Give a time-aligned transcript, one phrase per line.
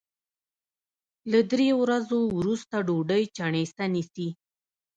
[1.31, 4.27] د درې ورځو وروسته ډوډۍ چڼېسه نیسي